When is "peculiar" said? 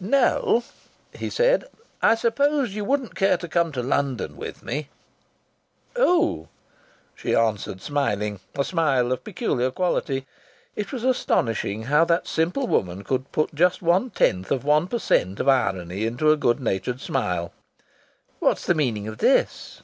9.28-9.70